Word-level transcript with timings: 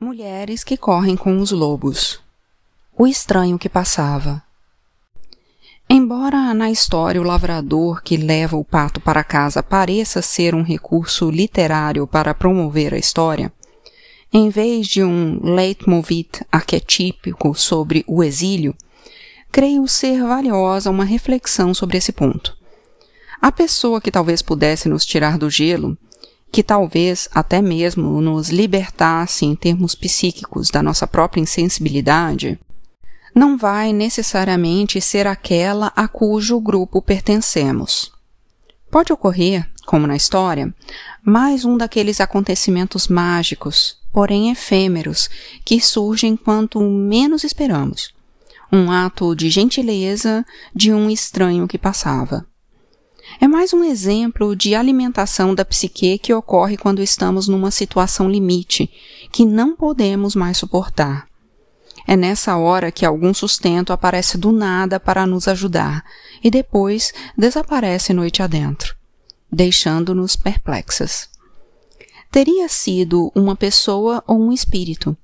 Mulheres 0.00 0.64
que 0.64 0.76
correm 0.76 1.16
com 1.16 1.38
os 1.38 1.52
lobos. 1.52 2.20
O 2.98 3.06
estranho 3.06 3.58
que 3.58 3.68
passava. 3.68 4.42
Embora 5.88 6.52
na 6.52 6.68
história 6.68 7.20
o 7.20 7.24
lavrador 7.24 8.02
que 8.02 8.16
leva 8.16 8.56
o 8.56 8.64
pato 8.64 9.00
para 9.00 9.22
casa 9.22 9.62
pareça 9.62 10.20
ser 10.20 10.54
um 10.54 10.62
recurso 10.62 11.30
literário 11.30 12.06
para 12.08 12.34
promover 12.34 12.92
a 12.92 12.98
história, 12.98 13.52
em 14.32 14.50
vez 14.50 14.88
de 14.88 15.02
um 15.02 15.40
leitmotiv 15.54 16.42
arquetípico 16.50 17.54
sobre 17.54 18.04
o 18.06 18.22
exílio, 18.22 18.74
creio 19.50 19.86
ser 19.86 20.22
valiosa 20.24 20.90
uma 20.90 21.04
reflexão 21.04 21.72
sobre 21.72 21.98
esse 21.98 22.10
ponto. 22.10 22.56
A 23.40 23.52
pessoa 23.52 24.00
que 24.00 24.10
talvez 24.10 24.42
pudesse 24.42 24.88
nos 24.88 25.06
tirar 25.06 25.38
do 25.38 25.48
gelo 25.48 25.96
que 26.54 26.62
talvez 26.62 27.28
até 27.34 27.60
mesmo 27.60 28.20
nos 28.20 28.48
libertasse 28.48 29.44
em 29.44 29.56
termos 29.56 29.96
psíquicos 29.96 30.70
da 30.70 30.84
nossa 30.84 31.04
própria 31.04 31.40
insensibilidade, 31.40 32.60
não 33.34 33.58
vai 33.58 33.92
necessariamente 33.92 35.00
ser 35.00 35.26
aquela 35.26 35.92
a 35.96 36.06
cujo 36.06 36.60
grupo 36.60 37.02
pertencemos. 37.02 38.12
Pode 38.88 39.12
ocorrer, 39.12 39.68
como 39.84 40.06
na 40.06 40.14
história, 40.14 40.72
mais 41.24 41.64
um 41.64 41.76
daqueles 41.76 42.20
acontecimentos 42.20 43.08
mágicos, 43.08 43.98
porém 44.12 44.52
efêmeros, 44.52 45.28
que 45.64 45.80
surgem 45.80 46.36
quanto 46.36 46.80
menos 46.80 47.42
esperamos. 47.42 48.14
Um 48.70 48.92
ato 48.92 49.34
de 49.34 49.50
gentileza 49.50 50.46
de 50.72 50.92
um 50.92 51.10
estranho 51.10 51.66
que 51.66 51.78
passava. 51.78 52.46
É 53.40 53.48
mais 53.48 53.72
um 53.72 53.82
exemplo 53.82 54.54
de 54.54 54.74
alimentação 54.74 55.54
da 55.54 55.64
psique 55.64 56.18
que 56.18 56.32
ocorre 56.32 56.76
quando 56.76 57.02
estamos 57.02 57.48
numa 57.48 57.70
situação 57.70 58.28
limite, 58.28 58.90
que 59.32 59.44
não 59.44 59.74
podemos 59.74 60.34
mais 60.34 60.58
suportar. 60.58 61.26
É 62.06 62.16
nessa 62.16 62.56
hora 62.56 62.92
que 62.92 63.04
algum 63.04 63.32
sustento 63.32 63.92
aparece 63.92 64.36
do 64.36 64.52
nada 64.52 65.00
para 65.00 65.26
nos 65.26 65.48
ajudar 65.48 66.04
e 66.42 66.50
depois 66.50 67.12
desaparece 67.36 68.12
noite 68.12 68.42
adentro, 68.42 68.94
deixando-nos 69.50 70.36
perplexas. 70.36 71.28
Teria 72.30 72.68
sido 72.68 73.32
uma 73.34 73.56
pessoa 73.56 74.22
ou 74.26 74.38
um 74.38 74.52
espírito. 74.52 75.16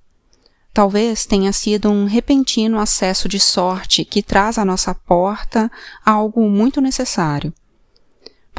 Talvez 0.73 1.27
tenha 1.27 1.53
sido 1.53 1.91
um 1.91 2.07
repentino 2.07 2.79
acesso 2.79 3.29
de 3.29 3.39
sorte 3.39 4.05
que 4.05 4.23
traz 4.23 4.57
à 4.57 4.65
nossa 4.65 4.95
porta 4.95 5.71
algo 6.05 6.49
muito 6.49 6.81
necessário 6.81 7.53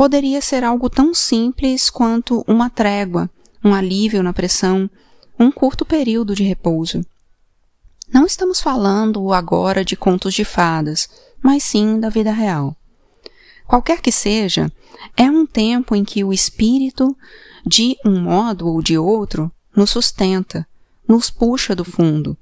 poderia 0.02 0.42
ser 0.42 0.64
algo 0.64 0.90
tão 0.90 1.14
simples 1.14 1.88
quanto 1.88 2.44
uma 2.48 2.72
trégua, 2.72 3.30
um 3.64 3.72
alívio 3.72 4.24
na 4.24 4.34
pressão, 4.34 4.90
um 5.40 5.52
curto 5.52 5.86
período 5.86 6.34
de 6.34 6.42
repouso. 6.42 7.06
Não 8.12 8.26
estamos 8.26 8.60
falando 8.60 9.32
agora 9.32 9.86
de 9.86 9.96
contos 9.96 10.34
de 10.34 10.44
fadas, 10.44 11.08
mas 11.40 11.62
sim 11.62 12.00
da 12.00 12.10
vida 12.10 12.32
real. 12.32 12.76
Qualquer 13.68 14.02
que 14.02 14.12
seja, 14.12 14.72
é 15.16 15.30
um 15.30 15.46
tempo 15.46 15.96
em 15.96 16.04
que 16.04 16.24
o 16.24 16.34
espírito, 16.34 17.16
de 17.64 17.96
um 18.04 18.20
modo 18.22 18.68
ou 18.68 18.82
de 18.82 18.98
outro, 18.98 19.52
nos 19.76 19.92
sustenta, 19.92 20.68
nos 21.08 21.30
puxa 21.30 21.76
do 21.76 21.86
fundo, 21.86 22.36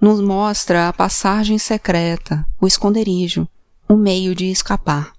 nos 0.00 0.20
mostra 0.20 0.88
a 0.88 0.92
passagem 0.92 1.58
secreta, 1.58 2.46
o 2.60 2.68
esconderijo, 2.68 3.48
o 3.88 3.96
meio 3.96 4.32
de 4.32 4.44
escapar. 4.48 5.18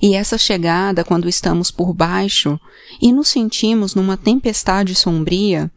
E 0.00 0.14
essa 0.14 0.38
chegada, 0.38 1.02
quando 1.02 1.28
estamos 1.28 1.70
por 1.70 1.92
baixo 1.92 2.60
e 3.00 3.12
nos 3.12 3.28
sentimos 3.28 3.94
numa 3.94 4.16
tempestade 4.16 4.94
sombria 4.94 5.70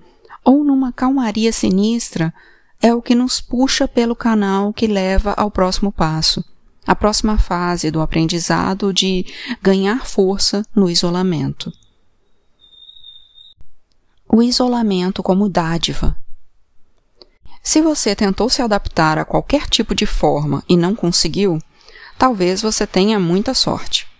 ou 0.44 0.64
numa 0.64 0.92
calmaria 0.92 1.52
sinistra, 1.52 2.34
é 2.82 2.94
o 2.94 3.02
que 3.02 3.16
nos 3.16 3.40
puxa 3.40 3.88
pelo 3.88 4.16
canal 4.16 4.74
que 4.74 4.88
leva 4.88 5.32
ao 5.38 5.50
próximo 5.50 5.92
passo, 5.92 6.44
a 6.86 6.94
próxima 6.94 7.38
fase 7.38 7.90
do 7.90 8.02
aprendizado 8.02 8.94
de 8.94 9.26
ganhar 9.62 10.06
força 10.06 10.66
no 10.76 10.90
isolamento. 10.90 11.72
O 14.28 14.44
isolamento 14.44 15.24
como 15.24 15.48
dádiva. 15.48 16.18
Se 17.62 17.82
você 17.82 18.14
tentou 18.14 18.50
se 18.50 18.62
adaptar 18.62 19.18
a 19.18 19.24
qualquer 19.24 19.70
tipo 19.70 19.96
de 19.96 20.06
forma 20.06 20.62
e 20.68 20.76
não 20.76 20.94
conseguiu, 20.94 21.60
talvez 22.18 22.62
você 22.62 22.86
tenha 22.86 23.18
muita 23.18 23.54
sorte. 23.54 24.13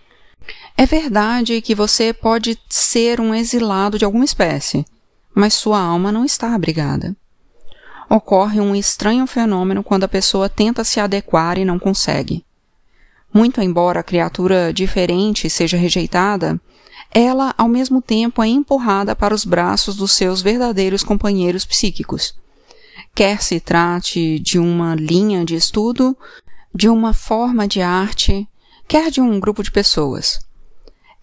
É 0.76 0.86
verdade 0.86 1.60
que 1.60 1.74
você 1.74 2.12
pode 2.12 2.58
ser 2.68 3.20
um 3.20 3.32
exilado 3.32 3.96
de 3.96 4.04
alguma 4.04 4.24
espécie, 4.24 4.84
mas 5.32 5.54
sua 5.54 5.78
alma 5.80 6.10
não 6.10 6.24
está 6.24 6.52
abrigada. 6.52 7.16
Ocorre 8.10 8.60
um 8.60 8.74
estranho 8.74 9.26
fenômeno 9.26 9.84
quando 9.84 10.04
a 10.04 10.08
pessoa 10.08 10.48
tenta 10.48 10.82
se 10.82 10.98
adequar 10.98 11.58
e 11.58 11.64
não 11.64 11.78
consegue. 11.78 12.44
Muito 13.32 13.62
embora 13.62 14.00
a 14.00 14.04
criatura 14.04 14.72
diferente 14.72 15.48
seja 15.48 15.76
rejeitada, 15.76 16.60
ela 17.10 17.54
ao 17.56 17.68
mesmo 17.68 18.02
tempo 18.02 18.42
é 18.42 18.48
empurrada 18.48 19.14
para 19.14 19.34
os 19.34 19.44
braços 19.44 19.94
dos 19.94 20.12
seus 20.12 20.42
verdadeiros 20.42 21.04
companheiros 21.04 21.64
psíquicos. 21.64 22.34
Quer 23.14 23.40
se 23.42 23.60
trate 23.60 24.40
de 24.40 24.58
uma 24.58 24.96
linha 24.96 25.44
de 25.44 25.54
estudo, 25.54 26.16
de 26.74 26.88
uma 26.88 27.12
forma 27.12 27.68
de 27.68 27.80
arte, 27.80 28.48
quer 28.88 29.10
de 29.10 29.20
um 29.20 29.38
grupo 29.38 29.62
de 29.62 29.70
pessoas. 29.70 30.40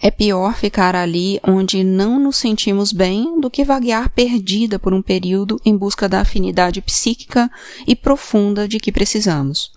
É 0.04 0.10
pior 0.10 0.56
ficar 0.56 0.96
ali 0.96 1.40
onde 1.48 1.84
não 1.84 2.20
nos 2.20 2.38
sentimos 2.38 2.92
bem 2.92 3.40
do 3.40 3.52
que 3.52 3.64
vaguear 3.64 4.10
perdida 4.10 4.80
por 4.80 4.96
um 4.96 5.02
período 5.02 5.62
em 5.64 5.78
busca 5.78 6.10
da 6.10 6.22
afinidade 6.22 6.82
psíquica 6.82 7.52
e 7.86 7.96
profunda 7.96 8.68
de 8.68 8.80
que 8.80 8.92
precisamos. 8.92 9.72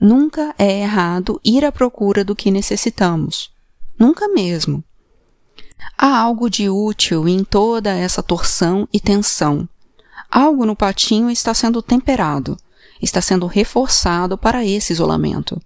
Nunca 0.00 0.54
é 0.56 0.82
errado 0.82 1.40
ir 1.44 1.64
à 1.64 1.72
procura 1.72 2.24
do 2.24 2.36
que 2.36 2.52
necessitamos. 2.52 3.50
Nunca 3.98 4.28
mesmo. 4.28 4.84
Há 5.98 6.20
algo 6.20 6.48
de 6.48 6.70
útil 6.70 7.26
em 7.26 7.42
toda 7.42 7.90
essa 7.90 8.22
torção 8.22 8.88
e 8.92 9.00
tensão. 9.00 9.68
Algo 10.30 10.64
no 10.64 10.76
patinho 10.76 11.28
está 11.28 11.52
sendo 11.52 11.82
temperado, 11.82 12.56
está 13.02 13.20
sendo 13.20 13.46
reforçado 13.46 14.38
para 14.38 14.64
esse 14.64 14.92
isolamento. 14.92 15.60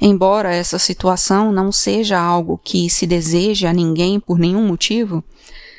Embora 0.00 0.54
essa 0.54 0.78
situação 0.78 1.52
não 1.52 1.70
seja 1.70 2.18
algo 2.18 2.60
que 2.62 2.88
se 2.90 3.06
deseje 3.06 3.66
a 3.66 3.72
ninguém 3.72 4.18
por 4.18 4.38
nenhum 4.38 4.66
motivo, 4.66 5.22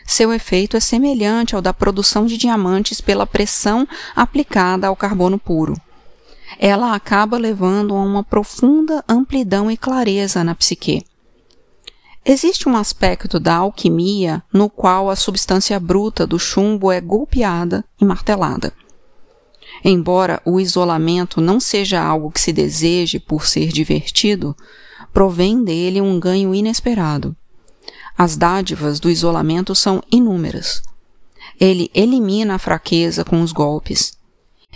seu 0.06 0.32
efeito 0.32 0.78
é 0.78 0.80
semelhante 0.80 1.56
ao 1.56 1.62
da 1.62 1.74
produção 1.74 2.26
de 2.26 2.38
diamantes 2.38 3.02
pela 3.02 3.26
pressão 3.26 3.88
aplicada 4.16 4.88
ao 4.88 4.96
carbono 4.96 5.40
puro. 5.40 5.76
Ela 6.60 6.94
acaba 6.94 7.38
levando 7.38 7.96
a 7.96 8.02
uma 8.02 8.24
profunda 8.24 9.04
amplidão 9.10 9.70
e 9.70 9.76
clareza 9.76 10.44
na 10.44 10.54
psique. 10.54 11.04
Existe 12.24 12.70
um 12.70 12.76
aspecto 12.76 13.40
da 13.40 13.56
alquimia 13.56 14.42
no 14.54 14.70
qual 14.70 15.10
a 15.10 15.16
substância 15.16 15.80
bruta 15.80 16.26
do 16.26 16.40
chumbo 16.40 16.92
é 16.92 17.02
golpeada 17.02 17.84
e 18.00 18.06
martelada. 18.06 18.74
Embora 19.84 20.42
o 20.46 20.60
isolamento 20.60 21.40
não 21.42 21.60
seja 21.60 22.02
algo 22.02 22.32
que 22.32 22.42
se 22.42 22.52
deseje 22.52 23.20
por 23.20 23.46
ser 23.46 23.68
divertido, 23.68 24.56
provém 25.14 25.64
dele 25.64 26.02
um 26.02 26.20
ganho 26.20 26.54
inesperado. 26.54 27.36
As 28.18 28.38
dádivas 28.38 29.00
do 29.00 29.10
isolamento 29.10 29.76
são 29.76 30.02
inúmeras. 30.12 30.82
Ele 31.60 31.90
elimina 31.94 32.56
a 32.56 32.60
fraqueza 32.60 33.24
com 33.24 33.42
os 33.42 33.52
golpes. 33.52 34.18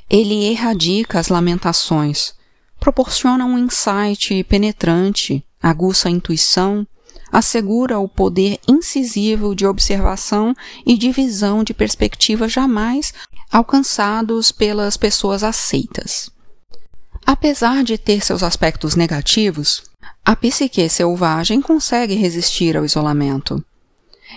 Ele 0.10 0.46
erradica 0.46 1.20
as 1.20 1.28
lamentações, 1.28 2.34
proporciona 2.80 3.46
um 3.46 3.58
insight 3.58 4.44
penetrante, 4.46 5.46
aguça 5.62 6.08
a 6.08 6.12
intuição, 6.12 6.88
assegura 7.32 8.00
o 8.00 8.08
poder 8.08 8.60
incisivo 8.68 9.56
de 9.56 9.66
observação 9.66 10.56
e 10.86 10.98
de 10.98 11.12
visão 11.12 11.64
de 11.64 11.74
perspectiva 11.74 12.48
jamais 12.48 13.14
alcançados 13.52 14.52
pelas 14.52 14.98
pessoas 14.98 15.44
aceitas. 15.44 16.30
Apesar 17.26 17.84
de 17.84 17.98
ter 17.98 18.24
seus 18.24 18.44
aspectos 18.44 18.96
negativos, 18.96 19.84
a 20.26 20.36
psique 20.36 20.88
selvagem 20.90 21.62
consegue 21.62 22.16
resistir 22.16 22.78
ao 22.78 22.86
isolamento. 22.86 23.64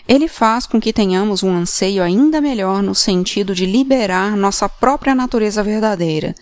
Ele 0.08 0.26
faz 0.26 0.66
com 0.66 0.80
que 0.80 0.92
tenhamos 0.92 1.42
um 1.42 1.54
anseio 1.54 2.02
ainda 2.02 2.40
melhor 2.40 2.82
no 2.82 2.94
sentido 2.94 3.54
de 3.54 3.66
liberar 3.66 4.36
nossa 4.36 4.68
própria 4.68 5.14
natureza 5.14 5.62
verdadeira 5.62 6.34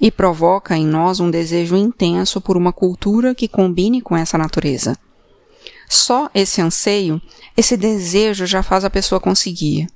e 0.00 0.10
provoca 0.10 0.76
em 0.76 0.86
nós 0.86 1.20
um 1.20 1.30
desejo 1.30 1.76
intenso 1.76 2.40
por 2.40 2.56
uma 2.56 2.72
cultura 2.72 3.34
que 3.34 3.48
combine 3.48 4.00
com 4.00 4.16
essa 4.16 4.38
natureza. 4.38 4.96
Só 5.88 6.30
esse 6.34 6.60
anseio, 6.60 7.20
esse 7.56 7.76
desejo 7.76 8.46
já 8.46 8.62
faz 8.62 8.84
a 8.84 8.90
pessoa 8.90 9.20
conseguir 9.20 9.86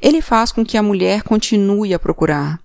ele 0.00 0.20
faz 0.20 0.52
com 0.52 0.64
que 0.64 0.76
a 0.76 0.82
mulher 0.82 1.22
continue 1.22 1.92
a 1.92 1.98
procurar. 1.98 2.60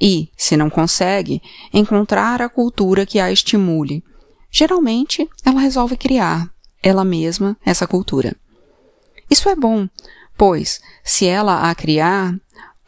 E, 0.00 0.30
se 0.36 0.56
não 0.56 0.70
consegue, 0.70 1.42
encontrar 1.72 2.40
a 2.40 2.48
cultura 2.48 3.04
que 3.04 3.18
a 3.18 3.30
estimule. 3.32 4.02
Geralmente, 4.50 5.28
ela 5.44 5.60
resolve 5.60 5.96
criar, 5.96 6.48
ela 6.82 7.04
mesma, 7.04 7.56
essa 7.64 7.86
cultura. 7.86 8.34
Isso 9.30 9.48
é 9.48 9.56
bom, 9.56 9.88
pois, 10.36 10.80
se 11.04 11.26
ela 11.26 11.68
a 11.68 11.74
criar, 11.74 12.34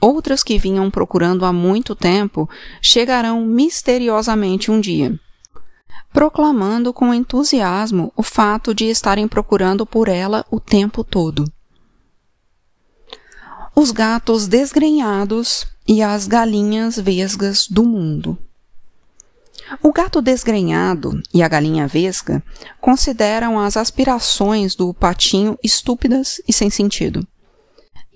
outras 0.00 0.42
que 0.42 0.56
vinham 0.56 0.90
procurando 0.90 1.44
há 1.44 1.52
muito 1.52 1.94
tempo 1.94 2.48
chegarão 2.80 3.44
misteriosamente 3.44 4.70
um 4.70 4.80
dia, 4.80 5.18
proclamando 6.12 6.92
com 6.92 7.14
entusiasmo 7.14 8.12
o 8.16 8.22
fato 8.22 8.74
de 8.74 8.86
estarem 8.86 9.28
procurando 9.28 9.86
por 9.86 10.08
ela 10.08 10.44
o 10.50 10.58
tempo 10.58 11.04
todo. 11.04 11.44
Os 13.74 13.90
gatos 13.90 14.48
desgrenhados 14.48 15.66
e 15.86 16.02
as 16.02 16.26
galinhas 16.26 16.98
vesgas 16.98 17.66
do 17.68 17.84
mundo. 17.84 18.36
O 19.82 19.92
gato 19.92 20.20
desgrenhado 20.20 21.22
e 21.32 21.42
a 21.42 21.48
galinha 21.48 21.86
vesga 21.86 22.42
consideram 22.80 23.58
as 23.58 23.76
aspirações 23.76 24.74
do 24.74 24.92
patinho 24.92 25.56
estúpidas 25.62 26.40
e 26.46 26.52
sem 26.52 26.68
sentido. 26.68 27.26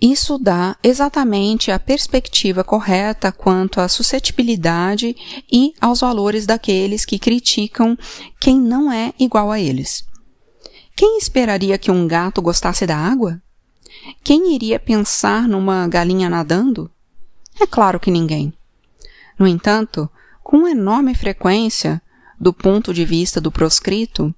Isso 0.01 0.39
dá 0.39 0.77
exatamente 0.83 1.71
a 1.71 1.79
perspectiva 1.79 2.63
correta 2.63 3.33
quanto 3.33 3.81
à 3.81 3.89
suscetibilidade 3.89 5.17
e 5.51 5.73
aos 5.81 6.01
valores 6.01 6.47
daqueles 6.47 7.05
que 7.05 7.19
criticam 7.19 7.97
quem 8.41 8.61
não 8.61 8.93
é 8.93 9.15
igual 9.19 9.51
a 9.51 9.59
eles. 9.59 10.05
Quem 10.97 11.19
esperaria 11.19 11.79
que 11.79 11.91
um 11.91 12.07
gato 12.07 12.43
gostasse 12.43 12.87
da 12.87 12.97
água? 12.97 13.41
Quem 14.23 14.55
iria 14.55 14.79
pensar 14.79 15.49
numa 15.49 15.89
galinha 15.89 16.29
nadando? 16.29 16.91
É 17.61 17.67
claro 17.67 17.99
que 17.99 18.11
ninguém. 18.11 18.53
No 19.39 19.47
entanto, 19.47 20.09
com 20.43 20.69
enorme 20.69 21.15
frequência, 21.15 22.03
do 22.39 22.53
ponto 22.53 22.93
de 22.93 23.05
vista 23.05 23.41
do 23.41 23.51
proscrito, 23.51 24.35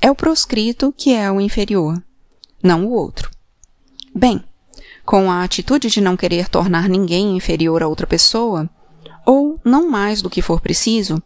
é 0.00 0.10
o 0.10 0.14
proscrito 0.14 0.92
que 0.96 1.12
é 1.12 1.30
o 1.30 1.40
inferior, 1.40 2.00
não 2.62 2.86
o 2.86 2.92
outro. 2.92 3.30
Bem, 4.14 4.44
com 5.08 5.30
a 5.30 5.42
atitude 5.42 5.88
de 5.88 6.02
não 6.02 6.18
querer 6.18 6.50
tornar 6.50 6.86
ninguém 6.86 7.34
inferior 7.34 7.82
a 7.82 7.88
outra 7.88 8.06
pessoa, 8.06 8.68
ou 9.24 9.58
não 9.64 9.88
mais 9.88 10.20
do 10.20 10.28
que 10.28 10.42
for 10.42 10.60
preciso, 10.60 11.16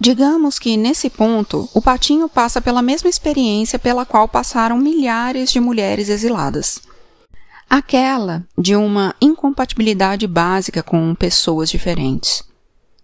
digamos 0.00 0.58
que 0.58 0.78
nesse 0.78 1.10
ponto 1.10 1.68
o 1.74 1.82
patinho 1.82 2.26
passa 2.26 2.58
pela 2.58 2.80
mesma 2.80 3.10
experiência 3.10 3.78
pela 3.78 4.06
qual 4.06 4.26
passaram 4.26 4.78
milhares 4.78 5.52
de 5.52 5.60
mulheres 5.60 6.08
exiladas. 6.08 6.80
Aquela 7.68 8.46
de 8.56 8.74
uma 8.74 9.14
incompatibilidade 9.20 10.26
básica 10.26 10.82
com 10.82 11.14
pessoas 11.14 11.68
diferentes, 11.68 12.42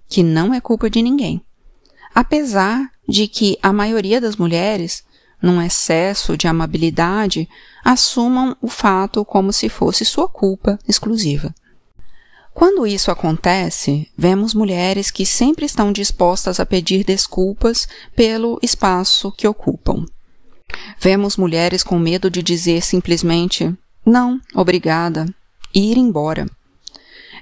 que 0.09 0.23
não 0.23 0.55
é 0.55 0.61
culpa 0.61 0.89
de 0.89 1.03
ninguém. 1.03 1.45
Apesar 2.15 2.91
de 3.07 3.29
que 3.29 3.59
a 3.63 3.75
maioria 3.75 4.23
das 4.23 4.37
mulheres 4.37 5.05
num 5.41 5.63
excesso 5.63 6.37
de 6.37 6.49
amabilidade, 6.49 7.49
assumam 7.85 8.57
o 8.61 8.69
fato 8.69 9.25
como 9.25 9.53
se 9.53 9.69
fosse 9.69 10.05
sua 10.05 10.29
culpa 10.29 10.79
exclusiva. 10.87 11.55
Quando 12.53 12.87
isso 12.87 13.11
acontece, 13.11 14.11
vemos 14.17 14.53
mulheres 14.53 15.13
que 15.13 15.25
sempre 15.25 15.65
estão 15.65 15.93
dispostas 15.93 16.59
a 16.59 16.67
pedir 16.67 17.05
desculpas 17.05 17.87
pelo 18.17 18.59
espaço 18.61 19.31
que 19.31 19.47
ocupam. 19.47 20.05
Vemos 20.99 21.37
mulheres 21.37 21.85
com 21.85 21.99
medo 21.99 22.29
de 22.29 22.43
dizer 22.43 22.83
simplesmente 22.83 23.73
não, 24.05 24.41
obrigada, 24.55 25.27
e 25.75 25.93
ir 25.93 25.99
embora. 25.99 26.47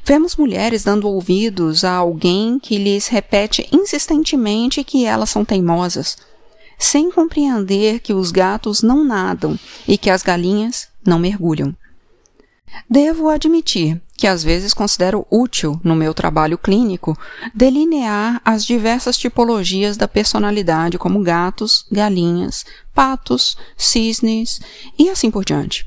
Vemos 0.05 0.37
mulheres 0.37 0.85
dando 0.85 1.09
ouvidos 1.09 1.85
a 1.85 1.93
alguém 1.93 2.59
que 2.59 2.77
lhes 2.77 3.09
repete 3.09 3.69
insistentemente 3.73 4.85
que 4.85 5.05
elas 5.05 5.31
são 5.31 5.45
teimosas, 5.45 6.17
sem 6.79 7.11
compreender 7.11 8.01
que 8.01 8.13
os 8.13 8.31
gatos 8.31 8.83
não 8.83 9.05
nadam 9.05 9.59
e 9.87 9.97
que 9.97 10.11
as 10.11 10.23
galinhas 10.23 10.89
não 11.05 11.19
mergulham. 11.19 11.75
Devo 12.89 13.29
admitir 13.29 14.01
que 14.17 14.27
às 14.27 14.43
vezes 14.43 14.73
considero 14.73 15.27
útil, 15.31 15.79
no 15.85 15.95
meu 15.95 16.15
trabalho 16.15 16.57
clínico, 16.57 17.17
delinear 17.55 18.41
as 18.45 18.65
diversas 18.65 19.19
tipologias 19.19 19.97
da 19.97 20.09
personalidade, 20.09 20.99
como 20.99 21.23
gatos, 21.23 21.85
galinhas, 21.93 22.65
patos, 22.95 23.59
cisnes 23.77 24.61
e 24.99 25.11
assim 25.11 25.31
por 25.31 25.45
diante. 25.45 25.87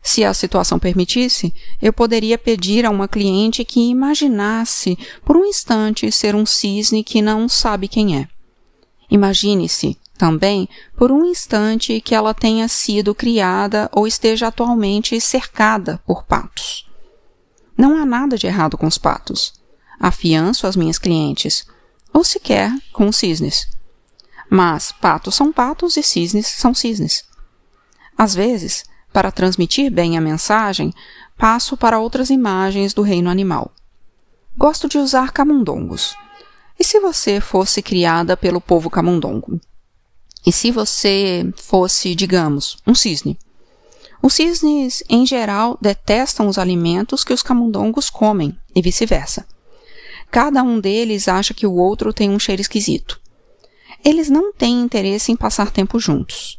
Se 0.00 0.24
a 0.24 0.32
situação 0.32 0.78
permitisse, 0.78 1.52
eu 1.82 1.92
poderia 1.92 2.38
pedir 2.38 2.86
a 2.86 2.90
uma 2.90 3.08
cliente 3.08 3.64
que 3.64 3.90
imaginasse 3.90 4.96
por 5.24 5.36
um 5.36 5.44
instante 5.44 6.10
ser 6.12 6.36
um 6.36 6.46
cisne 6.46 7.02
que 7.02 7.20
não 7.20 7.48
sabe 7.48 7.88
quem 7.88 8.16
é. 8.16 8.28
Imagine-se 9.10 9.98
também 10.18 10.68
por 10.96 11.10
um 11.10 11.24
instante 11.24 12.00
que 12.00 12.14
ela 12.14 12.34
tenha 12.34 12.68
sido 12.68 13.14
criada 13.14 13.88
ou 13.92 14.06
esteja 14.06 14.48
atualmente 14.48 15.18
cercada 15.20 15.98
por 16.04 16.24
patos. 16.24 16.86
Não 17.76 17.96
há 17.96 18.04
nada 18.04 18.36
de 18.36 18.46
errado 18.46 18.76
com 18.76 18.86
os 18.86 18.98
patos. 18.98 19.54
Afianço 20.00 20.66
as 20.66 20.76
minhas 20.76 20.98
clientes, 20.98 21.66
ou 22.12 22.24
sequer 22.24 22.72
com 22.92 23.08
os 23.08 23.16
cisnes. 23.16 23.68
Mas 24.50 24.92
patos 24.92 25.34
são 25.34 25.52
patos 25.52 25.96
e 25.96 26.02
cisnes 26.02 26.46
são 26.46 26.74
cisnes. 26.74 27.24
Às 28.16 28.34
vezes, 28.34 28.84
para 29.12 29.30
transmitir 29.30 29.90
bem 29.90 30.18
a 30.18 30.20
mensagem, 30.20 30.92
passo 31.36 31.76
para 31.76 31.98
outras 32.00 32.30
imagens 32.30 32.92
do 32.92 33.02
reino 33.02 33.30
animal. 33.30 33.72
Gosto 34.56 34.88
de 34.88 34.98
usar 34.98 35.32
camundongos. 35.32 36.16
E 36.78 36.84
se 36.84 36.98
você 37.00 37.40
fosse 37.40 37.80
criada 37.82 38.36
pelo 38.36 38.60
povo 38.60 38.90
camundongo? 38.90 39.60
E 40.46 40.52
se 40.52 40.70
você 40.70 41.50
fosse, 41.56 42.14
digamos, 42.14 42.76
um 42.86 42.94
cisne? 42.94 43.38
Os 44.22 44.34
cisnes, 44.34 45.02
em 45.08 45.24
geral, 45.24 45.78
detestam 45.80 46.48
os 46.48 46.58
alimentos 46.58 47.22
que 47.22 47.32
os 47.32 47.42
camundongos 47.42 48.10
comem 48.10 48.56
e 48.74 48.82
vice-versa. 48.82 49.46
Cada 50.30 50.62
um 50.62 50.80
deles 50.80 51.28
acha 51.28 51.54
que 51.54 51.66
o 51.66 51.74
outro 51.74 52.12
tem 52.12 52.30
um 52.30 52.38
cheiro 52.38 52.60
esquisito. 52.60 53.20
Eles 54.04 54.28
não 54.28 54.52
têm 54.52 54.80
interesse 54.80 55.32
em 55.32 55.36
passar 55.36 55.70
tempo 55.70 55.98
juntos. 55.98 56.58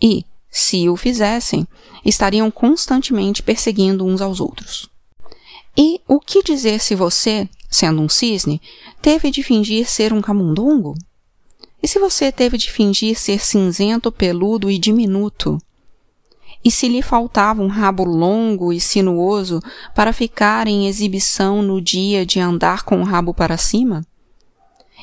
E, 0.00 0.24
se 0.50 0.88
o 0.88 0.96
fizessem, 0.96 1.66
estariam 2.04 2.50
constantemente 2.50 3.42
perseguindo 3.42 4.04
uns 4.04 4.20
aos 4.20 4.40
outros. 4.40 4.88
E 5.76 6.00
o 6.08 6.18
que 6.20 6.42
dizer 6.42 6.80
se 6.80 6.94
você, 6.94 7.48
sendo 7.70 8.00
um 8.00 8.08
cisne, 8.08 8.60
teve 9.02 9.30
de 9.30 9.42
fingir 9.42 9.86
ser 9.86 10.12
um 10.12 10.22
camundongo? 10.22 10.94
E 11.82 11.88
se 11.88 11.98
você 11.98 12.32
teve 12.32 12.58
de 12.58 12.70
fingir 12.70 13.18
ser 13.18 13.44
cinzento, 13.44 14.10
peludo 14.10 14.70
e 14.70 14.78
diminuto? 14.78 15.58
E 16.64 16.70
se 16.70 16.88
lhe 16.88 17.02
faltava 17.02 17.62
um 17.62 17.68
rabo 17.68 18.04
longo 18.04 18.72
e 18.72 18.80
sinuoso 18.80 19.60
para 19.94 20.12
ficar 20.12 20.66
em 20.66 20.88
exibição 20.88 21.62
no 21.62 21.80
dia 21.80 22.26
de 22.26 22.40
andar 22.40 22.82
com 22.82 23.00
o 23.00 23.04
rabo 23.04 23.32
para 23.32 23.56
cima? 23.56 24.04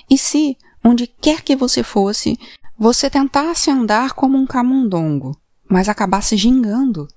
E 0.10 0.18
se, 0.18 0.58
onde 0.84 1.08
quer 1.08 1.42
que 1.42 1.56
você 1.56 1.84
fosse, 1.84 2.38
você 2.78 3.10
tentasse 3.10 3.72
andar 3.72 4.12
como 4.12 4.38
um 4.38 4.46
camundongo, 4.46 5.38
mas 5.70 5.88
acabasse 5.88 6.36
gingando? 6.36 7.08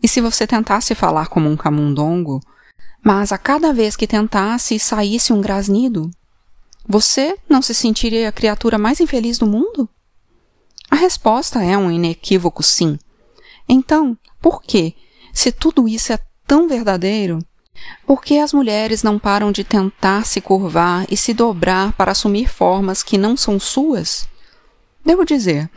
E 0.00 0.06
se 0.06 0.20
você 0.20 0.46
tentasse 0.46 0.94
falar 0.94 1.26
como 1.26 1.48
um 1.48 1.56
camundongo, 1.56 2.40
mas 3.02 3.32
a 3.32 3.38
cada 3.38 3.72
vez 3.72 3.96
que 3.96 4.06
tentasse 4.06 4.78
saísse 4.78 5.32
um 5.32 5.40
grasnido? 5.40 6.10
Você 6.88 7.36
não 7.46 7.60
se 7.60 7.74
sentiria 7.74 8.30
a 8.30 8.32
criatura 8.32 8.78
mais 8.78 8.98
infeliz 8.98 9.36
do 9.36 9.46
mundo? 9.46 9.86
A 10.90 10.96
resposta 10.96 11.62
é 11.62 11.76
um 11.76 11.90
inequívoco 11.90 12.62
sim. 12.62 12.98
Então, 13.68 14.16
por 14.40 14.62
que, 14.62 14.94
se 15.30 15.52
tudo 15.52 15.86
isso 15.86 16.14
é 16.14 16.18
tão 16.46 16.66
verdadeiro, 16.66 17.40
por 18.06 18.22
que 18.22 18.38
as 18.38 18.54
mulheres 18.54 19.02
não 19.02 19.18
param 19.18 19.52
de 19.52 19.64
tentar 19.64 20.24
se 20.24 20.40
curvar 20.40 21.06
e 21.10 21.16
se 21.16 21.34
dobrar 21.34 21.92
para 21.92 22.12
assumir 22.12 22.48
formas 22.48 23.02
que 23.02 23.18
não 23.18 23.36
são 23.36 23.60
suas? 23.60 24.26
Devo 25.04 25.26
dizer, 25.26 25.70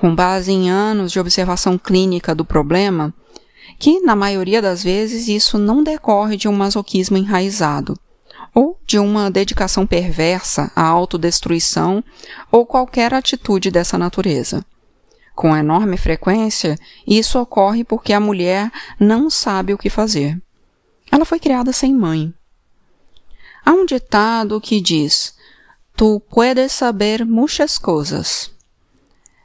com 0.00 0.12
base 0.12 0.50
em 0.50 0.68
anos 0.68 1.12
de 1.12 1.20
observação 1.20 1.78
clínica 1.78 2.34
do 2.34 2.44
problema, 2.44 3.14
que, 3.78 4.00
na 4.00 4.16
maioria 4.16 4.60
das 4.60 4.82
vezes, 4.82 5.28
isso 5.28 5.58
não 5.58 5.84
decorre 5.84 6.36
de 6.36 6.48
um 6.48 6.52
masoquismo 6.52 7.16
enraizado, 7.16 7.96
ou 8.56 8.80
de 8.86 8.98
uma 8.98 9.30
dedicação 9.30 9.86
perversa 9.86 10.72
à 10.74 10.80
autodestruição 10.80 12.02
ou 12.50 12.64
qualquer 12.64 13.12
atitude 13.12 13.70
dessa 13.70 13.98
natureza. 13.98 14.64
Com 15.34 15.54
enorme 15.54 15.98
frequência, 15.98 16.78
isso 17.06 17.38
ocorre 17.38 17.84
porque 17.84 18.14
a 18.14 18.18
mulher 18.18 18.72
não 18.98 19.28
sabe 19.28 19.74
o 19.74 19.78
que 19.78 19.90
fazer. 19.90 20.40
Ela 21.12 21.26
foi 21.26 21.38
criada 21.38 21.70
sem 21.70 21.92
mãe. 21.92 22.32
Há 23.62 23.72
um 23.72 23.84
ditado 23.84 24.58
que 24.58 24.80
diz: 24.80 25.34
Tu 25.94 26.18
puedes 26.30 26.72
saber 26.72 27.26
muitas 27.26 27.76
coisas. 27.76 28.50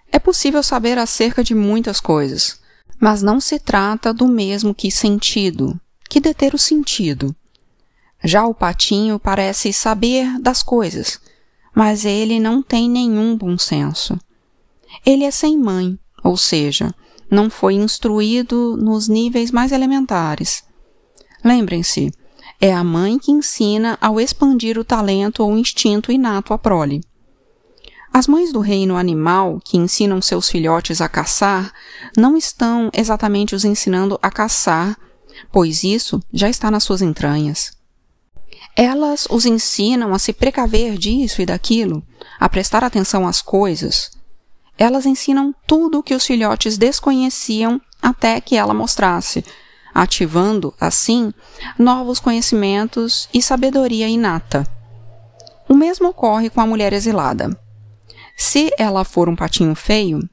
É 0.09 0.19
possível 0.19 0.63
saber 0.63 0.97
acerca 0.97 1.43
de 1.43 1.53
muitas 1.53 1.99
coisas, 1.99 2.61
mas 2.97 3.21
não 3.21 3.41
se 3.41 3.59
trata 3.59 4.13
do 4.13 4.25
mesmo 4.25 4.73
que 4.73 4.89
sentido, 4.89 5.77
que 6.07 6.21
deter 6.21 6.53
o 6.53 6.57
sentido. 6.57 7.35
Já 8.23 8.45
o 8.45 8.53
patinho 8.53 9.19
parece 9.19 9.73
saber 9.73 10.39
das 10.39 10.61
coisas, 10.61 11.19
mas 11.75 12.05
ele 12.05 12.39
não 12.39 12.61
tem 12.61 12.89
nenhum 12.89 13.35
bom 13.35 13.57
senso. 13.57 14.19
Ele 15.05 15.23
é 15.23 15.31
sem 15.31 15.57
mãe, 15.57 15.97
ou 16.23 16.37
seja, 16.37 16.93
não 17.29 17.49
foi 17.49 17.75
instruído 17.75 18.77
nos 18.77 19.07
níveis 19.07 19.51
mais 19.51 19.71
elementares. 19.71 20.63
Lembrem-se, 21.43 22.13
é 22.59 22.71
a 22.71 22.83
mãe 22.83 23.17
que 23.17 23.31
ensina 23.31 23.97
ao 23.99 24.19
expandir 24.19 24.77
o 24.77 24.83
talento 24.83 25.43
ou 25.43 25.57
instinto 25.57 26.11
inato 26.11 26.53
à 26.53 26.57
prole. 26.57 27.01
As 28.13 28.27
mães 28.27 28.51
do 28.51 28.59
reino 28.59 28.97
animal, 28.97 29.59
que 29.63 29.77
ensinam 29.77 30.21
seus 30.21 30.49
filhotes 30.49 30.99
a 30.99 31.07
caçar, 31.07 31.73
não 32.17 32.35
estão 32.35 32.91
exatamente 32.93 33.55
os 33.55 33.63
ensinando 33.63 34.19
a 34.21 34.29
caçar, 34.29 34.97
pois 35.51 35.83
isso 35.83 36.21
já 36.31 36.49
está 36.49 36.69
nas 36.69 36.83
suas 36.83 37.01
entranhas. 37.01 37.71
Elas 38.83 39.27
os 39.29 39.45
ensinam 39.45 40.11
a 40.11 40.17
se 40.17 40.33
precaver 40.33 40.97
disso 40.97 41.39
e 41.39 41.45
daquilo, 41.45 42.01
a 42.39 42.49
prestar 42.49 42.83
atenção 42.83 43.27
às 43.27 43.39
coisas. 43.39 44.09
Elas 44.75 45.05
ensinam 45.05 45.53
tudo 45.67 45.99
o 45.99 46.03
que 46.03 46.15
os 46.15 46.25
filhotes 46.25 46.79
desconheciam 46.79 47.79
até 48.01 48.41
que 48.41 48.55
ela 48.55 48.73
mostrasse, 48.73 49.45
ativando, 49.93 50.73
assim, 50.81 51.31
novos 51.77 52.19
conhecimentos 52.19 53.29
e 53.31 53.39
sabedoria 53.39 54.07
inata. 54.07 54.65
O 55.69 55.75
mesmo 55.75 56.07
ocorre 56.07 56.49
com 56.49 56.59
a 56.59 56.65
mulher 56.65 56.91
exilada. 56.91 57.55
Se 58.35 58.71
ela 58.79 59.03
for 59.03 59.29
um 59.29 59.35
patinho 59.35 59.75
feio, 59.75 60.27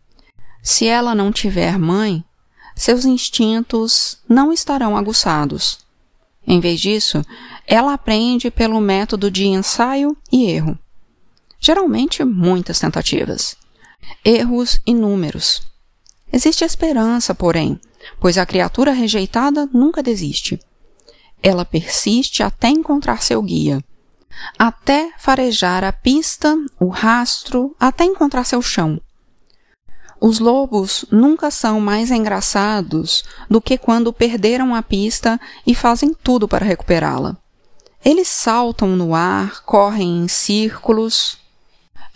se 0.63 0.87
ela 0.87 1.15
não 1.15 1.31
tiver 1.31 1.79
mãe, 1.79 2.25
seus 2.75 3.05
instintos 3.05 4.17
não 4.27 4.51
estarão 4.51 4.97
aguçados. 4.97 5.87
Em 6.51 6.61
vez 6.61 6.81
disso, 6.81 7.23
ela 7.67 7.93
aprende 7.93 8.51
pelo 8.51 8.81
método 8.81 9.31
de 9.31 9.47
ensaio 9.47 10.17
e 10.33 10.51
erro. 10.51 10.79
Geralmente, 11.61 12.25
muitas 12.25 12.81
tentativas. 12.81 13.55
Erros 14.25 14.81
inúmeros. 14.87 15.61
Existe 16.33 16.65
esperança, 16.65 17.35
porém, 17.35 17.79
pois 18.19 18.39
a 18.39 18.47
criatura 18.47 18.93
rejeitada 18.93 19.69
nunca 19.75 20.03
desiste. 20.03 20.59
Ela 21.43 21.67
persiste 21.67 22.43
até 22.43 22.69
encontrar 22.69 23.23
seu 23.23 23.43
guia, 23.43 23.85
até 24.59 25.13
farejar 25.19 25.85
a 25.85 25.93
pista, 25.93 26.57
o 26.81 26.89
rastro, 26.89 27.77
até 27.79 28.05
encontrar 28.05 28.45
seu 28.45 28.63
chão. 28.63 28.99
Os 30.21 30.41
lobos 30.41 31.05
nunca 31.11 31.51
são 31.51 31.81
mais 31.81 32.11
engraçados 32.11 33.25
do 33.49 33.61
que 33.61 33.79
quando 33.79 34.13
perderam 34.13 34.75
a 34.75 34.83
pista 34.83 35.41
e 35.67 35.75
fazem 35.75 36.13
tudo 36.13 36.49
para 36.49 36.65
recuperá-la. 36.65 37.37
Eles 38.05 38.29
saltam 38.29 38.97
no 38.97 39.15
ar, 39.15 39.63
correm 39.65 40.25
em 40.25 40.29
círculos, 40.29 41.39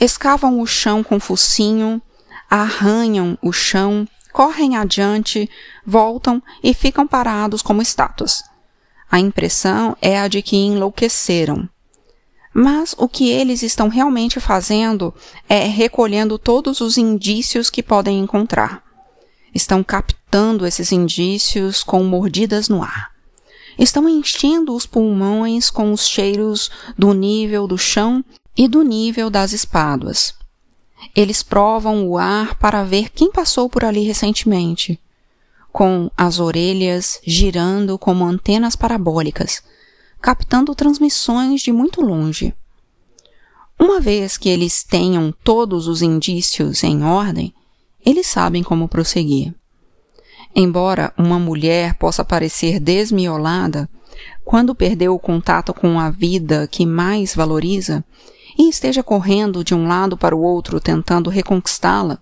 escavam 0.01 0.61
o 0.61 0.67
chão 0.67 1.03
com 1.03 1.21
focinho, 1.21 2.03
arranham 2.51 3.39
o 3.41 3.53
chão, 3.53 4.07
correm 4.33 4.77
adiante, 4.77 5.49
voltam 5.87 6.43
e 6.63 6.75
ficam 6.75 7.07
parados 7.07 7.63
como 7.63 7.83
estátuas. 7.83 8.43
A 9.11 9.21
impressão 9.21 9.97
é 10.01 10.19
a 10.19 10.27
de 10.27 10.43
que 10.43 10.57
enlouqueceram. 10.57 11.69
Mas 12.53 12.95
o 12.99 13.09
que 13.09 13.31
eles 13.31 13.63
estão 13.63 13.89
realmente 13.89 14.39
fazendo 14.39 15.15
é 15.49 15.65
recolhendo 15.65 16.39
todos 16.39 16.81
os 16.81 16.99
indícios 16.99 17.71
que 17.71 17.83
podem 17.83 18.19
encontrar. 18.19 18.83
Estão 19.55 19.83
captando 19.83 20.67
esses 20.67 20.93
indícios 20.93 21.83
com 21.83 22.03
mordidas 22.05 22.69
no 22.69 22.83
ar. 22.83 23.11
Estão 23.79 24.09
enchendo 24.09 24.75
os 24.75 24.85
pulmões 24.85 25.71
com 25.71 25.93
os 25.93 26.07
cheiros 26.07 26.71
do 26.97 27.15
nível 27.15 27.67
do 27.67 27.79
chão 27.79 28.23
e 28.57 28.69
do 28.69 28.83
nível 28.83 29.31
das 29.31 29.53
espáduas. 29.53 30.35
Eles 31.17 31.43
provam 31.43 32.07
o 32.07 32.19
ar 32.19 32.55
para 32.57 32.85
ver 32.85 33.11
quem 33.11 33.31
passou 33.31 33.69
por 33.69 33.85
ali 33.85 34.05
recentemente, 34.05 35.01
com 35.73 36.11
as 36.17 36.39
orelhas 36.39 37.19
girando 37.27 37.99
como 37.99 38.25
antenas 38.25 38.77
parabólicas, 38.77 39.63
captando 40.23 40.75
transmissões 40.75 41.61
de 41.61 41.73
muito 41.73 42.01
longe. 42.01 42.55
Uma 43.79 44.01
vez 44.01 44.39
que 44.39 44.49
eles 44.49 44.85
tenham 44.85 45.35
todos 45.43 45.89
os 45.89 46.01
indícios 46.01 46.85
em 46.85 47.03
ordem, 47.03 47.53
eles 48.07 48.29
sabem 48.29 48.63
como 48.63 48.89
prosseguir. 48.89 49.53
Embora 50.55 51.13
uma 51.19 51.39
mulher 51.39 51.95
possa 51.95 52.25
parecer 52.25 52.79
desmiolada 52.79 53.89
quando 54.45 54.75
perdeu 54.75 55.15
o 55.15 55.19
contato 55.19 55.75
com 55.75 55.99
a 55.99 56.11
vida 56.11 56.69
que 56.69 56.87
mais 56.87 57.35
valoriza, 57.35 58.05
e 58.59 58.69
esteja 58.69 59.03
correndo 59.03 59.65
de 59.65 59.75
um 59.75 59.89
lado 59.89 60.17
para 60.17 60.37
o 60.37 60.43
outro 60.43 60.79
tentando 60.79 61.31
reconquistá-la, 61.31 62.19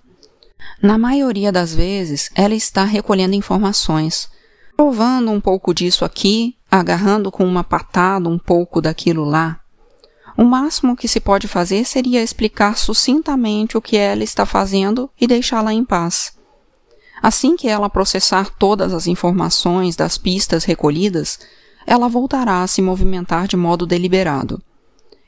na 0.81 0.97
maioria 0.97 1.51
das 1.51 1.75
vezes 1.75 2.31
ela 2.35 2.55
está 2.55 2.85
recolhendo 2.85 3.35
informações, 3.35 4.31
provando 4.77 5.31
um 5.31 5.41
pouco 5.41 5.75
disso 5.75 6.05
aqui, 6.05 6.57
agarrando 6.71 7.31
com 7.31 7.45
uma 7.45 7.65
patada 7.65 8.29
um 8.29 8.39
pouco 8.39 8.81
daquilo 8.81 9.25
lá. 9.25 9.61
O 10.37 10.45
máximo 10.45 10.97
que 10.97 11.09
se 11.09 11.21
pode 11.21 11.49
fazer 11.49 11.85
seria 11.85 12.23
explicar 12.23 12.77
sucintamente 12.79 13.77
o 13.77 13.83
que 13.83 13.97
ela 13.97 14.23
está 14.23 14.47
fazendo 14.47 15.11
e 15.21 15.27
deixá-la 15.27 15.73
em 15.73 15.85
paz. 15.85 16.39
Assim 17.23 17.57
que 17.57 17.69
ela 17.69 17.91
processar 17.91 18.51
todas 18.59 18.95
as 18.95 19.07
informações 19.07 19.97
das 19.97 20.17
pistas 20.17 20.65
recolhidas, 20.65 21.39
ela 21.87 22.09
voltará 22.09 22.63
a 22.63 22.67
se 22.67 22.81
movimentar 22.81 23.47
de 23.47 23.57
modo 23.57 23.87
deliberado. 23.87 24.63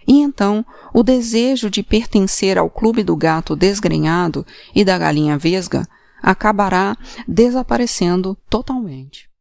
E 0.06 0.20
então 0.20 0.64
o 0.92 1.02
desejo 1.02 1.68
de 1.68 1.82
pertencer 1.82 2.56
ao 2.56 2.70
clube 2.70 3.02
do 3.02 3.16
gato 3.16 3.54
desgrenhado 3.54 4.46
e 4.74 4.84
da 4.84 4.96
galinha 4.96 5.36
vesga 5.36 5.86
acabará 6.22 6.96
desaparecendo 7.26 8.36
totalmente. 8.48 9.31